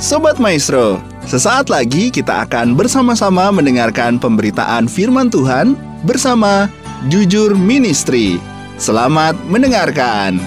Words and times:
Sobat 0.00 0.40
Maestro, 0.40 0.96
sesaat 1.28 1.68
lagi 1.68 2.08
kita 2.08 2.48
akan 2.48 2.72
bersama-sama 2.72 3.52
mendengarkan 3.52 4.16
pemberitaan 4.16 4.88
firman 4.88 5.28
Tuhan 5.28 5.76
bersama 6.08 6.72
Jujur 7.12 7.52
Ministry. 7.52 8.40
Selamat 8.80 9.36
mendengarkan. 9.52 10.40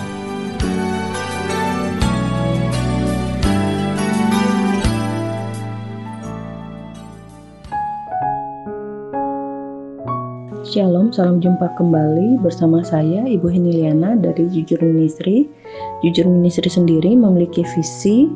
Shalom, 10.65 11.13
salam 11.13 11.37
jumpa 11.37 11.77
kembali 11.77 12.41
bersama 12.41 12.81
saya 12.81 13.29
Ibu 13.29 13.45
Heniliana 13.53 14.17
dari 14.17 14.49
Jujur 14.49 14.81
Ministry. 14.81 15.45
Jujur 16.01 16.25
Ministry 16.25 16.73
sendiri 16.73 17.13
memiliki 17.13 17.61
visi 17.77 18.33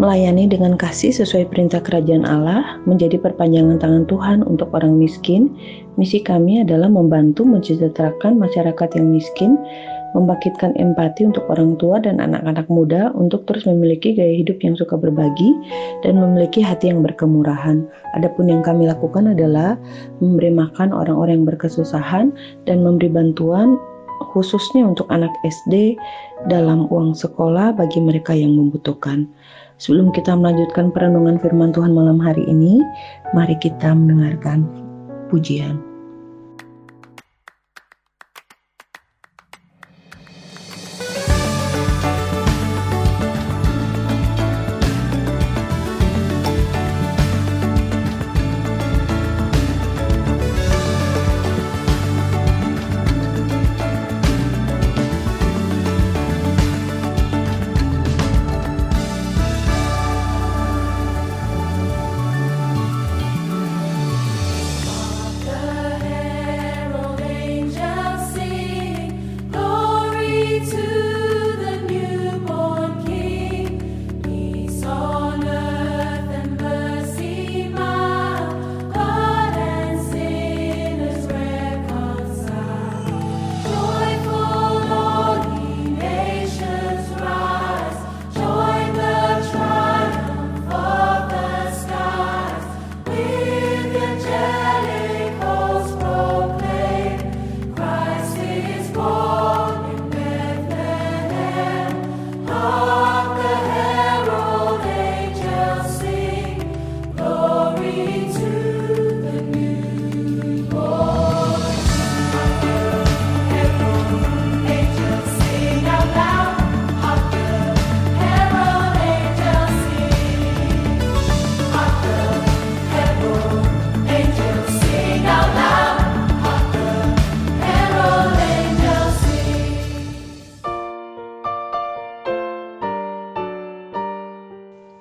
melayani 0.00 0.48
dengan 0.48 0.80
kasih 0.80 1.12
sesuai 1.12 1.52
perintah 1.52 1.84
kerajaan 1.84 2.24
Allah, 2.24 2.80
menjadi 2.88 3.20
perpanjangan 3.20 3.76
tangan 3.76 4.04
Tuhan 4.08 4.40
untuk 4.48 4.72
orang 4.72 4.96
miskin. 4.96 5.52
Misi 6.00 6.24
kami 6.24 6.64
adalah 6.64 6.88
membantu 6.88 7.44
mensejahterakan 7.44 8.40
masyarakat 8.40 8.88
yang 8.96 9.12
miskin, 9.12 9.60
membangkitkan 10.16 10.72
empati 10.80 11.28
untuk 11.28 11.44
orang 11.52 11.76
tua 11.76 12.00
dan 12.00 12.16
anak-anak 12.16 12.64
muda 12.72 13.12
untuk 13.12 13.44
terus 13.44 13.68
memiliki 13.68 14.16
gaya 14.16 14.40
hidup 14.40 14.56
yang 14.64 14.72
suka 14.72 14.96
berbagi 14.96 15.52
dan 16.00 16.16
memiliki 16.16 16.64
hati 16.64 16.88
yang 16.88 17.04
berkemurahan. 17.04 17.84
Adapun 18.16 18.48
yang 18.48 18.64
kami 18.64 18.88
lakukan 18.88 19.36
adalah 19.36 19.76
memberi 20.24 20.48
makan 20.48 20.96
orang-orang 20.96 21.44
yang 21.44 21.46
berkesusahan 21.46 22.32
dan 22.64 22.80
memberi 22.80 23.12
bantuan 23.12 23.76
khususnya 24.30 24.86
untuk 24.86 25.10
anak 25.10 25.34
SD 25.42 25.98
dalam 26.46 26.86
uang 26.88 27.18
sekolah 27.18 27.74
bagi 27.74 27.98
mereka 27.98 28.30
yang 28.30 28.54
membutuhkan. 28.54 29.26
Sebelum 29.82 30.14
kita 30.14 30.36
melanjutkan 30.36 30.94
perenungan 30.94 31.40
firman 31.40 31.74
Tuhan 31.74 31.90
malam 31.90 32.20
hari 32.20 32.46
ini, 32.46 32.78
mari 33.34 33.56
kita 33.58 33.90
mendengarkan 33.90 34.68
pujian. 35.32 35.89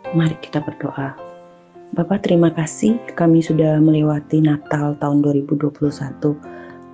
Mari 0.10 0.34
kita 0.42 0.66
berdoa. 0.66 1.14
Bapak 1.94 2.26
terima 2.26 2.50
kasih 2.50 2.98
kami 3.14 3.46
sudah 3.46 3.78
melewati 3.78 4.42
Natal 4.42 4.98
tahun 4.98 5.22
2021. 5.22 5.70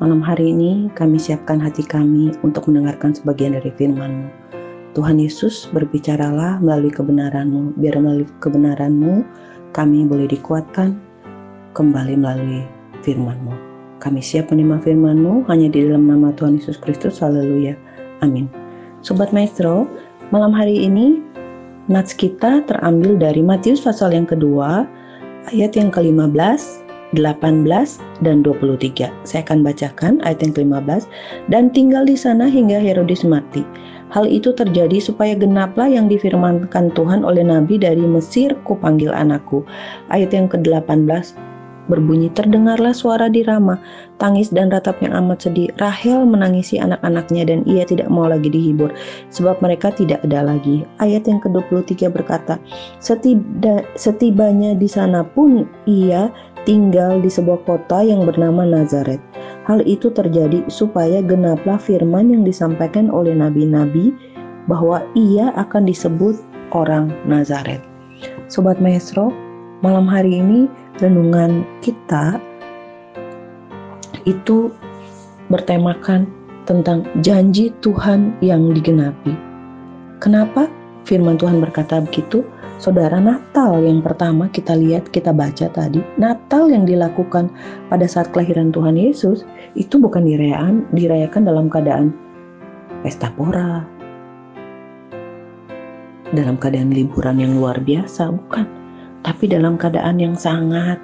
Malam 0.03 0.20
hari 0.20 0.52
ini 0.52 0.92
kami 1.00 1.16
siapkan 1.16 1.56
hati 1.56 1.88
kami 1.88 2.36
untuk 2.44 2.68
mendengarkan 2.68 3.16
sebagian 3.16 3.56
dari 3.56 3.72
firman-Mu. 3.80 4.28
Tuhan 5.00 5.16
Yesus 5.16 5.72
berbicaralah 5.72 6.59
melalui 6.59 6.92
kebenaran-Mu, 6.92 7.80
biar 7.80 7.96
melalui 8.04 8.28
kebenaran-Mu 8.44 9.24
kami 9.72 10.04
boleh 10.04 10.28
dikuatkan 10.28 11.00
kembali 11.72 12.20
melalui 12.20 12.68
firman-Mu. 13.08 13.56
Kami 14.04 14.20
siap 14.20 14.52
menerima 14.52 14.84
firman-Mu 14.84 15.48
hanya 15.48 15.72
di 15.72 15.88
dalam 15.88 16.12
nama 16.12 16.36
Tuhan 16.36 16.59
Yesus 16.59 16.75
Kristus. 16.84 17.24
Haleluya. 17.24 17.80
Amin. 18.20 18.52
Sobat 19.00 19.31
Maestro, 19.31 19.88
malam 20.36 20.52
hari 20.52 20.84
ini 20.84 21.24
Nats 21.85 22.18
kita 22.18 22.66
terambil 22.66 23.13
dari 23.13 23.46
Matius 23.46 23.85
pasal 23.85 24.09
yang 24.09 24.25
kedua, 24.25 24.90
ayat 25.53 25.78
yang 25.78 25.94
ke-15, 25.94 26.81
18, 27.13 28.01
dan 28.25 28.41
23. 28.41 29.13
Saya 29.22 29.41
akan 29.46 29.62
bacakan 29.62 30.18
ayat 30.25 30.41
yang 30.41 30.53
ke-15, 30.57 31.06
dan 31.53 31.69
tinggal 31.69 32.01
di 32.01 32.18
sana 32.18 32.50
hingga 32.50 32.81
Herodes 32.81 33.22
mati. 33.22 33.62
Hal 34.09 34.25
itu 34.25 34.50
terjadi 34.50 34.97
supaya 34.97 35.38
genaplah 35.38 35.85
yang 35.85 36.09
difirmankan 36.09 36.90
Tuhan 36.97 37.22
oleh 37.22 37.45
Nabi 37.45 37.78
dari 37.78 38.01
Mesir, 38.01 38.57
kupanggil 38.66 39.13
anakku. 39.13 39.62
Ayat 40.09 40.34
yang 40.34 40.50
ke-18, 40.50 41.38
berbunyi 41.88 42.34
terdengarlah 42.34 42.94
suara 42.94 43.29
di 43.29 43.46
Rama, 43.46 43.78
tangis 44.18 44.50
dan 44.50 44.73
ratap 44.73 44.97
yang 45.01 45.13
amat 45.13 45.46
sedih. 45.46 45.69
Rahel 45.78 46.25
menangisi 46.25 46.81
anak-anaknya 46.81 47.47
dan 47.47 47.59
ia 47.69 47.85
tidak 47.85 48.09
mau 48.09 48.25
lagi 48.25 48.50
dihibur 48.50 48.94
sebab 49.29 49.59
mereka 49.62 49.94
tidak 49.94 50.22
ada 50.25 50.45
lagi. 50.45 50.84
Ayat 51.01 51.29
yang 51.29 51.41
ke-23 51.41 52.09
berkata, 52.09 52.57
Setiba, 52.97 53.85
setibanya 53.95 54.74
di 54.74 54.90
sana 54.90 55.22
pun 55.22 55.69
ia 55.85 56.34
tinggal 56.66 57.22
di 57.22 57.29
sebuah 57.29 57.62
kota 57.69 58.01
yang 58.01 58.25
bernama 58.25 58.66
Nazaret. 58.66 59.22
Hal 59.66 59.81
itu 59.85 60.09
terjadi 60.13 60.66
supaya 60.69 61.22
genaplah 61.22 61.78
firman 61.78 62.34
yang 62.34 62.44
disampaikan 62.45 63.09
oleh 63.09 63.34
nabi-nabi 63.34 64.13
bahwa 64.66 65.06
ia 65.13 65.53
akan 65.57 65.85
disebut 65.85 66.38
orang 66.74 67.13
Nazaret. 67.25 67.81
Sobat 68.50 68.81
Maestro, 68.81 69.29
malam 69.85 70.09
hari 70.09 70.41
ini 70.41 70.66
renungan 71.00 71.67
kita 71.83 72.39
itu 74.23 74.72
bertemakan 75.51 76.25
tentang 76.66 77.06
janji 77.22 77.69
Tuhan 77.85 78.33
yang 78.41 78.73
digenapi. 78.73 79.35
Kenapa 80.17 80.66
firman 81.06 81.38
Tuhan 81.38 81.62
berkata 81.62 82.01
begitu? 82.01 82.42
Saudara 82.75 83.24
Natal 83.24 83.80
yang 83.80 84.03
pertama 84.03 84.51
kita 84.51 84.75
lihat, 84.75 85.07
kita 85.15 85.31
baca 85.31 85.71
tadi, 85.71 86.03
Natal 86.19 86.68
yang 86.68 86.83
dilakukan 86.83 87.48
pada 87.88 88.03
saat 88.03 88.36
kelahiran 88.36 88.75
Tuhan 88.75 89.00
Yesus 89.00 89.48
itu 89.80 89.95
bukan 89.95 90.27
dirayakan, 90.27 90.83
dirayakan 90.91 91.48
dalam 91.48 91.71
keadaan 91.71 92.12
pesta 93.00 93.31
pora, 93.31 93.88
dalam 96.36 96.59
keadaan 96.59 96.91
liburan 96.91 97.39
yang 97.39 97.56
luar 97.56 97.80
biasa, 97.80 98.36
bukan 98.36 98.85
tapi 99.25 99.50
dalam 99.50 99.74
keadaan 99.74 100.22
yang 100.22 100.38
sangat 100.38 101.01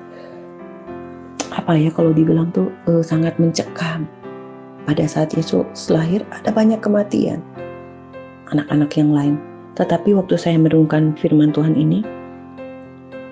apa 1.58 1.74
ya 1.74 1.90
kalau 1.90 2.14
dibilang 2.14 2.54
tuh 2.54 2.70
uh, 2.86 3.02
sangat 3.02 3.34
mencekam. 3.42 4.06
Pada 4.82 5.06
saat 5.06 5.30
Yesus 5.38 5.94
lahir 5.94 6.26
ada 6.34 6.50
banyak 6.50 6.82
kematian 6.82 7.42
anak-anak 8.54 8.94
yang 8.98 9.10
lain. 9.14 9.36
Tetapi 9.78 10.14
waktu 10.14 10.38
saya 10.38 10.58
merenungkan 10.58 11.18
firman 11.18 11.54
Tuhan 11.54 11.78
ini, 11.78 12.02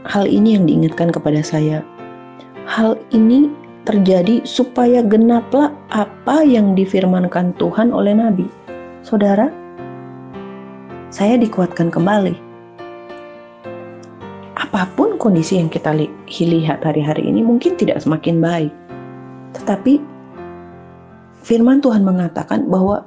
hal 0.06 0.26
ini 0.30 0.58
yang 0.58 0.66
diingatkan 0.70 1.14
kepada 1.14 1.42
saya. 1.42 1.86
Hal 2.70 3.02
ini 3.10 3.50
terjadi 3.90 4.46
supaya 4.46 5.02
genaplah 5.02 5.74
apa 5.90 6.46
yang 6.46 6.78
difirmankan 6.78 7.58
Tuhan 7.58 7.90
oleh 7.90 8.14
Nabi. 8.14 8.46
Saudara, 9.02 9.50
saya 11.10 11.36
dikuatkan 11.42 11.90
kembali 11.90 12.49
apa 14.70 14.86
pun 14.94 15.18
kondisi 15.18 15.58
yang 15.58 15.66
kita 15.66 15.98
lihat 16.30 16.86
hari-hari 16.86 17.26
ini 17.26 17.42
mungkin 17.42 17.74
tidak 17.74 18.06
semakin 18.06 18.38
baik. 18.38 18.70
Tetapi 19.58 19.98
firman 21.42 21.82
Tuhan 21.82 22.06
mengatakan 22.06 22.70
bahwa 22.70 23.02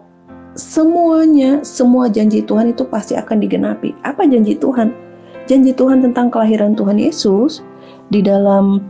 semuanya, 0.58 1.62
semua 1.62 2.10
janji 2.10 2.42
Tuhan 2.42 2.74
itu 2.74 2.82
pasti 2.82 3.14
akan 3.14 3.38
digenapi. 3.38 3.94
Apa 4.02 4.26
janji 4.26 4.58
Tuhan? 4.58 4.90
Janji 5.46 5.70
Tuhan 5.70 6.02
tentang 6.02 6.34
kelahiran 6.34 6.74
Tuhan 6.74 6.98
Yesus 6.98 7.62
di 8.10 8.26
dalam 8.26 8.82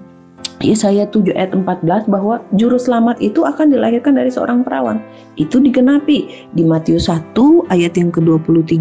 Yesaya 0.64 1.04
7 1.04 1.36
ayat 1.36 1.52
14 1.52 2.08
bahwa 2.08 2.40
juru 2.56 2.80
selamat 2.80 3.20
itu 3.20 3.44
akan 3.44 3.68
dilahirkan 3.68 4.16
dari 4.16 4.32
seorang 4.32 4.64
perawan. 4.64 4.96
Itu 5.36 5.60
digenapi 5.60 6.48
di 6.56 6.62
Matius 6.64 7.12
1 7.12 7.36
ayat 7.68 8.00
yang 8.00 8.08
ke-23. 8.08 8.80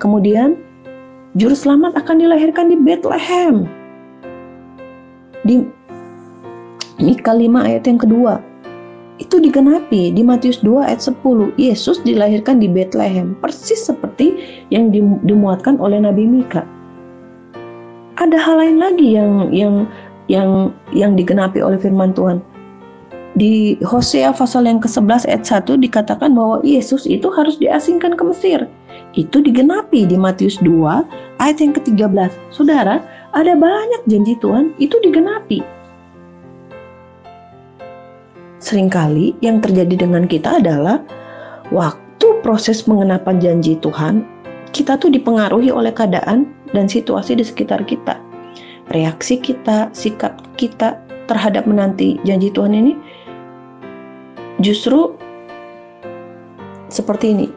Kemudian 0.00 0.56
juru 1.32 1.56
selamat 1.56 1.96
akan 1.96 2.20
dilahirkan 2.20 2.68
di 2.68 2.76
Bethlehem. 2.76 3.64
Di 5.48 5.64
Mika 7.00 7.32
5 7.32 7.48
ayat 7.56 7.84
yang 7.88 8.00
kedua. 8.00 8.38
Itu 9.16 9.38
digenapi 9.38 10.12
di 10.12 10.22
Matius 10.24 10.60
2 10.60 10.82
ayat 10.92 11.00
10. 11.00 11.54
Yesus 11.56 12.02
dilahirkan 12.04 12.60
di 12.60 12.68
Bethlehem, 12.68 13.38
persis 13.38 13.80
seperti 13.80 14.34
yang 14.68 14.92
dimuatkan 15.24 15.80
oleh 15.80 16.02
Nabi 16.02 16.26
Mika. 16.26 16.66
Ada 18.20 18.36
hal 18.36 18.60
lain 18.60 18.76
lagi 18.82 19.16
yang 19.16 19.48
yang 19.50 19.88
yang 20.28 20.70
yang 20.92 21.16
digenapi 21.16 21.64
oleh 21.64 21.80
firman 21.80 22.12
Tuhan. 22.12 22.44
Di 23.32 23.80
Hosea 23.80 24.36
pasal 24.36 24.68
yang 24.68 24.84
ke-11 24.84 25.24
ayat 25.24 25.44
1 25.48 25.80
dikatakan 25.80 26.36
bahwa 26.36 26.60
Yesus 26.60 27.08
itu 27.08 27.32
harus 27.32 27.56
diasingkan 27.56 28.20
ke 28.20 28.22
Mesir. 28.28 28.68
Itu 29.12 29.44
digenapi 29.44 30.08
di 30.08 30.16
Matius 30.16 30.56
2 30.64 31.40
ayat 31.40 31.58
yang 31.60 31.72
ke-13. 31.76 32.32
Saudara, 32.48 33.04
ada 33.36 33.52
banyak 33.52 34.02
janji 34.08 34.36
Tuhan 34.40 34.72
itu 34.80 34.96
digenapi. 35.04 35.60
Seringkali 38.62 39.42
yang 39.42 39.58
terjadi 39.58 40.06
dengan 40.06 40.24
kita 40.24 40.62
adalah 40.62 41.02
waktu 41.74 42.26
proses 42.46 42.80
pengenapan 42.86 43.42
janji 43.42 43.76
Tuhan, 43.82 44.24
kita 44.70 44.96
tuh 44.96 45.10
dipengaruhi 45.10 45.68
oleh 45.68 45.90
keadaan 45.90 46.48
dan 46.72 46.88
situasi 46.88 47.36
di 47.36 47.44
sekitar 47.44 47.84
kita 47.84 48.16
reaksi 48.90 49.40
kita, 49.40 49.88
sikap 49.94 50.36
kita 50.60 51.00
terhadap 51.30 51.64
menanti 51.64 52.20
janji 52.26 52.52
Tuhan 52.52 52.74
ini 52.74 52.92
justru 54.60 55.14
seperti 56.92 57.32
ini. 57.32 57.48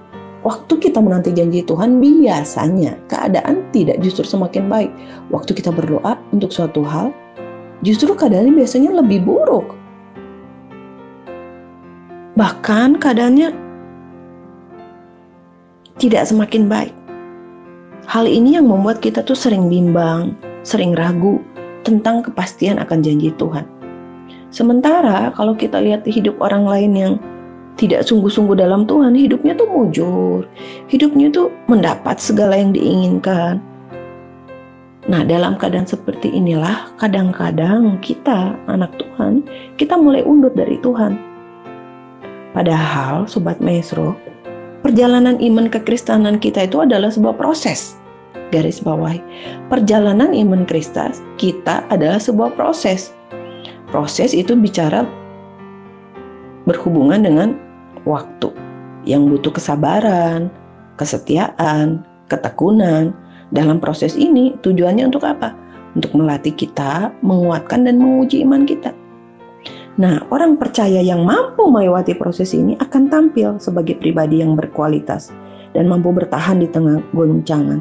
Waktu 0.45 0.77
kita 0.77 1.01
menanti 1.01 1.33
janji 1.33 1.65
Tuhan, 1.65 1.97
biasanya 1.97 3.01
keadaan 3.09 3.65
tidak 3.73 3.97
justru 4.05 4.21
semakin 4.21 4.69
baik. 4.69 4.93
Waktu 5.33 5.57
kita 5.57 5.73
berdoa 5.73 6.21
untuk 6.29 6.53
suatu 6.53 6.85
hal, 6.85 7.09
justru 7.81 8.13
keadaannya 8.13 8.53
biasanya 8.53 8.93
lebih 8.93 9.25
buruk. 9.25 9.73
Bahkan 12.37 13.01
keadaannya 13.01 13.57
tidak 15.97 16.29
semakin 16.29 16.69
baik. 16.69 16.93
Hal 18.05 18.29
ini 18.29 18.53
yang 18.53 18.69
membuat 18.69 19.01
kita 19.01 19.25
tuh 19.25 19.33
sering 19.33 19.65
bimbang, 19.65 20.37
sering 20.61 20.93
ragu 20.93 21.41
tentang 21.81 22.21
kepastian 22.21 22.77
akan 22.77 23.01
janji 23.01 23.33
Tuhan. 23.41 23.65
Sementara 24.53 25.33
kalau 25.33 25.57
kita 25.57 25.81
lihat 25.81 26.05
hidup 26.05 26.37
orang 26.37 26.69
lain 26.69 26.91
yang 26.93 27.13
tidak 27.75 28.07
sungguh-sungguh 28.07 28.55
dalam 28.55 28.87
Tuhan, 28.87 29.15
hidupnya 29.15 29.55
tuh 29.55 29.67
mujur, 29.67 30.47
hidupnya 30.87 31.31
tuh 31.31 31.51
mendapat 31.67 32.19
segala 32.19 32.55
yang 32.55 32.71
diinginkan. 32.71 33.59
Nah, 35.05 35.21
dalam 35.21 35.53
keadaan 35.61 35.85
seperti 35.85 36.33
inilah, 36.33 36.89
kadang-kadang 36.97 38.01
kita, 38.01 38.57
anak 38.65 38.89
Tuhan, 38.97 39.45
kita 39.77 39.93
mulai 39.93 40.25
undur 40.25 40.49
dari 40.49 40.81
Tuhan. 40.81 41.13
Padahal, 42.57 43.29
Sobat 43.29 43.61
Maestro, 43.61 44.17
perjalanan 44.81 45.37
iman 45.37 45.69
kekristenan 45.69 46.41
kita 46.41 46.65
itu 46.65 46.81
adalah 46.81 47.13
sebuah 47.13 47.37
proses 47.37 47.99
garis 48.53 48.81
bawahi. 48.81 49.21
Perjalanan 49.67 50.31
iman 50.31 50.63
Kristus 50.63 51.21
kita 51.41 51.83
adalah 51.89 52.21
sebuah 52.21 52.53
proses. 52.53 53.11
Proses 53.89 54.33
itu 54.33 54.53
bicara 54.57 55.05
berhubungan 56.65 57.25
dengan 57.25 57.59
waktu 58.05 58.53
yang 59.05 59.29
butuh 59.29 59.53
kesabaran, 59.53 60.49
kesetiaan, 60.97 62.01
ketekunan. 62.31 63.13
Dalam 63.53 63.77
proses 63.77 64.17
ini 64.17 64.57
tujuannya 64.65 65.05
untuk 65.05 65.21
apa? 65.21 65.53
Untuk 65.93 66.17
melatih 66.17 66.55
kita, 66.57 67.13
menguatkan 67.21 67.85
dan 67.85 68.01
menguji 68.01 68.41
iman 68.41 68.65
kita. 68.65 68.89
Nah, 69.95 70.19
orang 70.33 70.59
percaya 70.59 70.99
yang 70.99 71.23
mampu 71.23 71.71
melewati 71.71 72.17
proses 72.17 72.51
ini 72.51 72.75
akan 72.83 73.07
tampil 73.07 73.55
sebagai 73.61 73.95
pribadi 74.01 74.43
yang 74.43 74.57
berkualitas 74.59 75.31
dan 75.71 75.87
mampu 75.87 76.11
bertahan 76.11 76.59
di 76.59 76.67
tengah 76.67 76.99
goncangan 77.15 77.79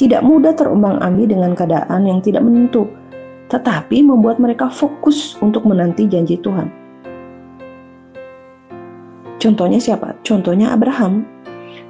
tidak 0.00 0.24
mudah 0.24 0.56
terumbang-ambing 0.56 1.36
dengan 1.36 1.52
keadaan 1.52 2.08
yang 2.08 2.24
tidak 2.24 2.40
menentu, 2.40 2.88
tetapi 3.52 4.00
membuat 4.00 4.40
mereka 4.40 4.72
fokus 4.72 5.36
untuk 5.44 5.68
menanti 5.68 6.08
janji 6.08 6.40
Tuhan. 6.40 6.72
Contohnya 9.40 9.80
siapa? 9.80 10.12
Contohnya 10.20 10.76
Abraham. 10.76 11.24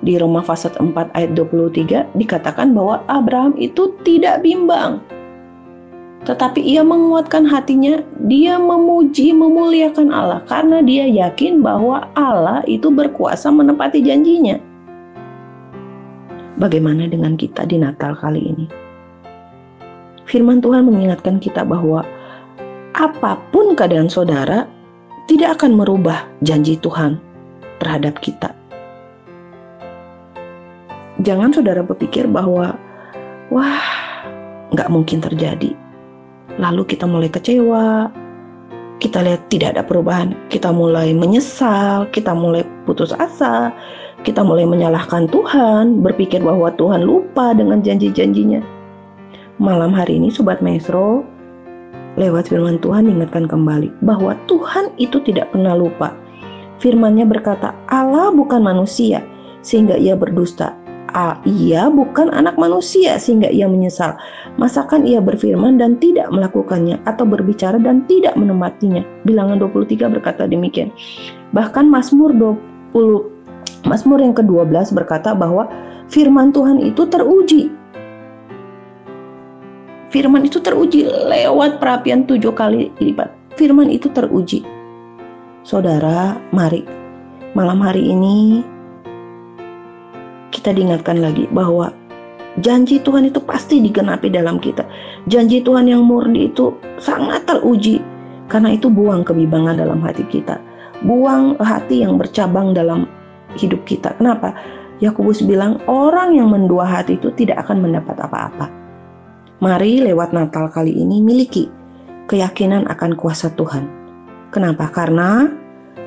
Di 0.01 0.17
Roma 0.17 0.41
pasal 0.41 0.73
4 0.79 1.13
ayat 1.13 1.37
23 1.37 2.09
dikatakan 2.17 2.73
bahwa 2.73 3.05
Abraham 3.11 3.53
itu 3.61 3.93
tidak 4.07 4.41
bimbang. 4.41 5.03
Tetapi 6.25 6.63
ia 6.63 6.81
menguatkan 6.81 7.45
hatinya, 7.45 8.01
dia 8.29 8.57
memuji, 8.57 9.33
memuliakan 9.35 10.09
Allah 10.15 10.41
karena 10.49 10.81
dia 10.81 11.05
yakin 11.05 11.61
bahwa 11.61 12.09
Allah 12.17 12.65
itu 12.65 12.89
berkuasa 12.89 13.53
menepati 13.53 14.01
janjinya. 14.05 14.57
Bagaimana 16.61 17.09
dengan 17.09 17.41
kita 17.41 17.65
di 17.65 17.81
Natal 17.81 18.17
kali 18.17 18.41
ini? 18.53 18.67
Firman 20.29 20.61
Tuhan 20.61 20.87
mengingatkan 20.87 21.41
kita 21.41 21.65
bahwa 21.65 22.05
apa 22.95 23.41
pun 23.49 23.73
keadaan 23.73 24.13
saudara 24.13 24.69
tidak 25.25 25.61
akan 25.61 25.77
merubah 25.81 26.29
janji 26.45 26.77
Tuhan 26.77 27.30
terhadap 27.81 28.21
kita. 28.21 28.53
Jangan 31.21 31.53
saudara 31.53 31.85
berpikir 31.85 32.25
bahwa, 32.29 32.77
wah, 33.53 33.85
nggak 34.73 34.89
mungkin 34.89 35.21
terjadi. 35.21 35.77
Lalu 36.57 36.85
kita 36.89 37.05
mulai 37.05 37.29
kecewa, 37.29 38.09
kita 39.01 39.25
lihat 39.25 39.49
tidak 39.49 39.77
ada 39.77 39.83
perubahan, 39.85 40.37
kita 40.53 40.69
mulai 40.69 41.17
menyesal, 41.17 42.05
kita 42.13 42.37
mulai 42.37 42.65
putus 42.85 43.17
asa, 43.17 43.73
kita 44.23 44.45
mulai 44.45 44.69
menyalahkan 44.69 45.25
Tuhan, 45.33 46.05
berpikir 46.05 46.45
bahwa 46.45 46.69
Tuhan 46.77 47.05
lupa 47.05 47.57
dengan 47.57 47.81
janji-janjinya. 47.81 48.61
Malam 49.61 49.93
hari 49.93 50.21
ini 50.21 50.29
Sobat 50.33 50.61
Maestro, 50.61 51.25
lewat 52.17 52.49
firman 52.53 52.81
Tuhan 52.81 53.09
ingatkan 53.09 53.49
kembali 53.49 53.89
bahwa 54.05 54.37
Tuhan 54.49 54.93
itu 55.01 55.21
tidak 55.25 55.53
pernah 55.53 55.77
lupa. 55.77 56.13
Firmannya 56.81 57.29
berkata, 57.29 57.77
Allah 57.93 58.33
bukan 58.33 58.65
manusia 58.65 59.21
sehingga 59.61 60.01
ia 60.01 60.17
berdusta. 60.17 60.73
Ah, 61.11 61.43
ia 61.43 61.91
bukan 61.91 62.31
anak 62.31 62.55
manusia 62.55 63.19
sehingga 63.19 63.51
ia 63.51 63.67
menyesal. 63.67 64.15
Masakan 64.57 65.05
ia 65.05 65.19
berfirman 65.19 65.77
dan 65.77 65.99
tidak 65.99 66.31
melakukannya 66.31 67.03
atau 67.05 67.27
berbicara 67.27 67.77
dan 67.83 68.07
tidak 68.07 68.39
menempatinya. 68.39 69.03
Bilangan 69.27 69.59
23 69.59 70.07
berkata 70.07 70.47
demikian. 70.47 70.95
Bahkan 71.53 71.85
Mazmur 71.91 72.33
20 72.95 73.41
Mazmur 73.85 74.23
yang 74.23 74.33
ke-12 74.39 74.93
berkata 74.95 75.35
bahwa 75.35 75.67
firman 76.09 76.55
Tuhan 76.55 76.79
itu 76.79 77.03
teruji. 77.11 77.75
Firman 80.15 80.47
itu 80.47 80.63
teruji 80.63 81.07
lewat 81.07 81.83
perapian 81.83 82.23
tujuh 82.27 82.55
kali 82.55 82.95
lipat. 83.03 83.31
Firman 83.59 83.91
itu 83.91 84.07
teruji. 84.15 84.80
Saudara, 85.61 86.41
mari 86.57 86.89
malam 87.53 87.85
hari 87.85 88.09
ini 88.09 88.65
kita 90.49 90.73
diingatkan 90.73 91.21
lagi 91.21 91.45
bahwa 91.53 91.93
janji 92.65 92.97
Tuhan 92.97 93.29
itu 93.29 93.45
pasti 93.45 93.77
digenapi 93.85 94.33
dalam 94.33 94.57
kita. 94.57 94.89
Janji 95.29 95.61
Tuhan 95.61 95.85
yang 95.85 96.01
murni 96.09 96.49
itu 96.49 96.73
sangat 96.97 97.45
teruji. 97.45 98.01
Karena 98.49 98.73
itu 98.73 98.89
buang 98.89 99.21
kebimbangan 99.21 99.85
dalam 99.85 100.01
hati 100.01 100.25
kita. 100.33 100.57
Buang 101.05 101.61
hati 101.61 102.09
yang 102.09 102.17
bercabang 102.17 102.73
dalam 102.73 103.05
hidup 103.61 103.85
kita. 103.85 104.17
Kenapa? 104.17 104.57
Yakobus 105.05 105.45
bilang 105.45 105.77
orang 105.93 106.41
yang 106.41 106.49
mendua 106.49 106.89
hati 106.89 107.21
itu 107.21 107.29
tidak 107.37 107.69
akan 107.69 107.85
mendapat 107.85 108.17
apa-apa. 108.17 108.73
Mari 109.61 110.09
lewat 110.09 110.33
Natal 110.33 110.73
kali 110.73 110.97
ini 110.97 111.21
miliki 111.21 111.69
keyakinan 112.33 112.89
akan 112.89 113.13
kuasa 113.13 113.53
Tuhan. 113.61 114.00
Kenapa? 114.51 114.91
Karena 114.91 115.47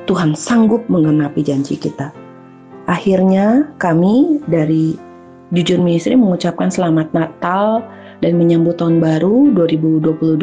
Tuhan 0.04 0.36
sanggup 0.36 0.84
menggenapi 0.92 1.40
janji 1.40 1.80
kita. 1.80 2.12
Akhirnya 2.84 3.72
kami 3.80 4.44
dari 4.44 5.00
Jujur 5.56 5.80
Ministry 5.80 6.12
mengucapkan 6.16 6.68
selamat 6.68 7.12
Natal 7.16 7.80
dan 8.20 8.36
menyambut 8.36 8.76
tahun 8.76 9.00
baru 9.00 9.52
2022 9.56 10.36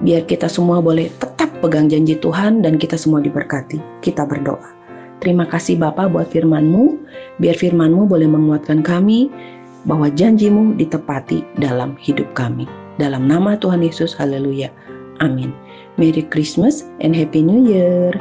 biar 0.00 0.22
kita 0.24 0.48
semua 0.48 0.80
boleh 0.80 1.12
tetap 1.20 1.48
pegang 1.60 1.88
janji 1.88 2.16
Tuhan 2.16 2.64
dan 2.64 2.76
kita 2.76 2.96
semua 2.96 3.20
diberkati. 3.20 3.80
Kita 4.04 4.24
berdoa. 4.24 4.76
Terima 5.20 5.44
kasih 5.44 5.76
Bapak 5.76 6.16
buat 6.16 6.32
firman-Mu, 6.32 6.96
biar 7.44 7.56
firman-Mu 7.56 8.08
boleh 8.08 8.24
menguatkan 8.24 8.80
kami 8.80 9.28
bahwa 9.84 10.08
janjimu 10.08 10.76
ditepati 10.80 11.44
dalam 11.60 11.96
hidup 12.00 12.28
kami. 12.32 12.64
Dalam 12.96 13.28
nama 13.28 13.56
Tuhan 13.60 13.84
Yesus, 13.84 14.16
haleluya. 14.16 14.72
Amin. 15.20 15.52
Merry 16.00 16.24
Christmas 16.24 16.88
and 17.04 17.12
Happy 17.12 17.44
New 17.44 17.68
Year. 17.68 18.16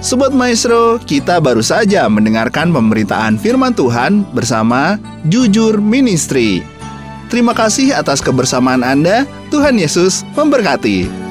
Sobat 0.00 0.30
Maestro, 0.32 1.02
kita 1.02 1.42
baru 1.42 1.60
saja 1.60 2.06
mendengarkan 2.06 2.70
pemberitaan 2.70 3.36
firman 3.36 3.74
Tuhan 3.74 4.24
bersama 4.32 4.96
Jujur 5.28 5.82
Ministry. 5.82 6.62
Terima 7.26 7.52
kasih 7.52 7.90
atas 7.90 8.22
kebersamaan 8.22 8.86
Anda. 8.86 9.26
Tuhan 9.50 9.76
Yesus 9.76 10.22
memberkati. 10.38 11.25